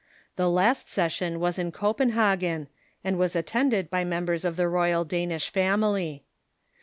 The 0.35 0.49
last 0.49 0.89
session 0.89 1.39
was 1.39 1.59
in 1.59 1.71
Copenhagen, 1.71 2.69
and 3.03 3.19
was 3.19 3.35
attended 3.35 3.91
by 3.91 4.03
mem 4.03 4.25
bers 4.25 4.43
of 4.45 4.55
the 4.55 4.67
royal 4.67 5.03
Danish 5.05 5.47
family. 5.47 6.23